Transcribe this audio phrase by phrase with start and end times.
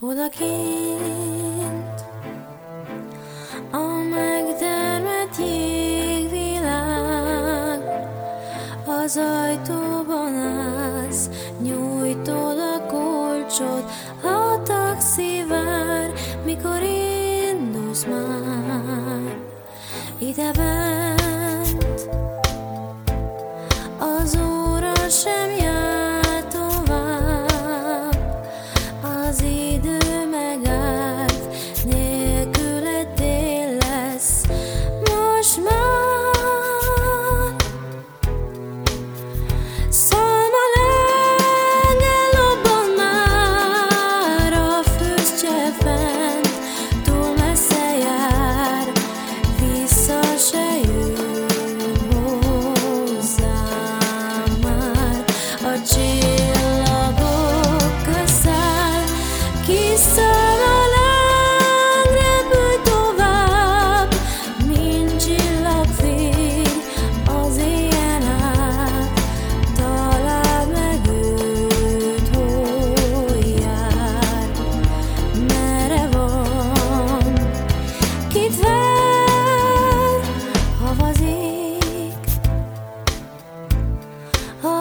[0.00, 2.00] Odakint
[3.70, 7.16] a megdermet jégvilág
[8.86, 11.28] az ajtóban állsz,
[11.62, 13.90] nyújtod a kulcsot,
[14.22, 16.12] a taxi vár,
[16.44, 19.38] mikor indulsz már
[20.18, 20.95] ide bent.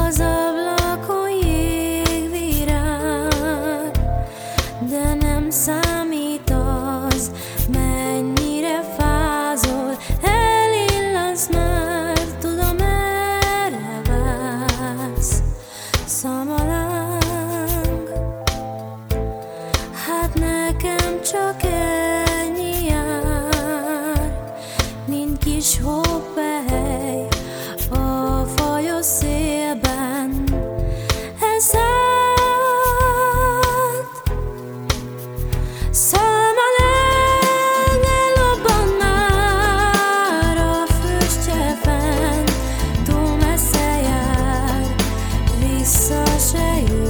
[0.08, 2.72] Az ablakon jégvirág,
[4.80, 6.53] de nem számít
[7.09, 7.31] az,
[7.72, 9.97] mennyire fázol,
[11.52, 15.42] már, tudom erre vársz,
[16.06, 18.09] szamaláng.
[20.08, 22.05] Hát nekem csak ez
[46.08, 47.05] 洒下一